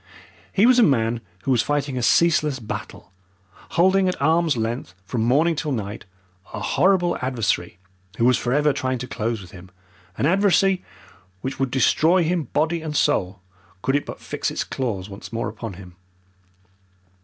He 0.51 0.65
was 0.65 0.79
a 0.79 0.81
man 0.81 1.21
who 1.43 1.51
was 1.51 1.61
fighting 1.61 1.95
a 1.95 2.01
ceaseless 2.01 2.57
battle, 2.57 3.11
holding 3.77 4.09
at 4.09 4.19
arm's 4.19 4.57
length, 4.57 4.95
from 5.05 5.21
morning 5.21 5.55
till 5.55 5.71
night, 5.71 6.05
a 6.55 6.59
horrible 6.59 7.15
adversary 7.21 7.77
who 8.17 8.25
was 8.25 8.35
forever 8.35 8.73
trying 8.73 8.97
to 8.97 9.07
close 9.07 9.41
with 9.43 9.51
him 9.51 9.69
an 10.17 10.25
adversary 10.25 10.83
which 11.41 11.59
would 11.59 11.69
destroy 11.69 12.23
him 12.23 12.45
body 12.45 12.81
and 12.81 12.97
soul 12.97 13.43
could 13.83 13.95
it 13.95 14.07
but 14.07 14.19
fix 14.19 14.49
its 14.49 14.63
claws 14.63 15.07
once 15.07 15.31
more 15.31 15.47
upon 15.49 15.73
him. 15.73 15.95